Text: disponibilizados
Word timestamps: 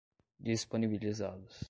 disponibilizados 0.39 1.53